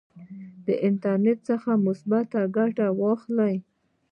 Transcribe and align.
د 0.65 0.67
انټرنیټ 0.87 1.39
څخه 1.49 1.69
مثبته 1.85 2.39
ګټه 2.57 2.87
واخلئ. 3.01 3.55